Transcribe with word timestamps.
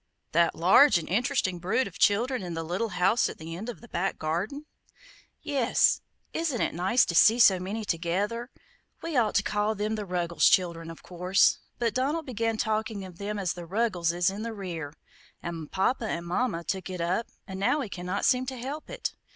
'""That 0.31 0.55
large 0.55 0.97
and 0.97 1.07
interesting 1.07 1.59
brood 1.59 1.85
of 1.85 1.99
children 1.99 2.41
in 2.41 2.55
the 2.55 2.63
little 2.63 2.89
house 2.89 3.29
at 3.29 3.37
the 3.37 3.55
end 3.55 3.69
of 3.69 3.81
the 3.81 3.87
back 3.87 4.17
garden?" 4.17 4.65
"Yes; 5.43 6.01
isn't 6.33 6.59
it 6.59 6.73
nice 6.73 7.05
to 7.05 7.13
see 7.13 7.37
so 7.37 7.59
many 7.59 7.85
together? 7.85 8.49
We 9.03 9.15
ought 9.15 9.35
to 9.35 9.43
call 9.43 9.75
them 9.75 9.93
the 9.93 10.05
Ruggles 10.07 10.49
children, 10.49 10.89
of 10.89 11.03
course; 11.03 11.59
but 11.77 11.93
Donald 11.93 12.25
began 12.25 12.57
talking 12.57 13.05
of 13.05 13.19
them 13.19 13.37
as 13.37 13.53
the 13.53 13.67
'Ruggleses 13.67 14.31
in 14.31 14.41
the 14.41 14.53
rear,' 14.53 14.95
and 15.43 15.71
Papa 15.71 16.07
and 16.07 16.25
Mama 16.25 16.63
took 16.63 16.89
it 16.89 16.99
up, 16.99 17.27
and 17.45 17.59
now 17.59 17.81
we 17.81 17.87
cannot 17.87 18.25
seem 18.25 18.47
to 18.47 18.57
help 18.57 18.89
it. 18.89 19.13